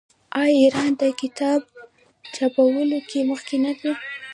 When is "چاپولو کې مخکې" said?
2.35-3.55